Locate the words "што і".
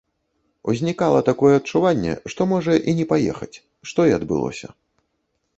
3.91-4.19